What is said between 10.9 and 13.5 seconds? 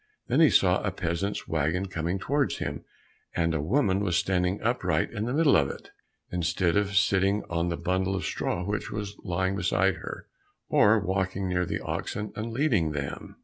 walking near the oxen and leading them.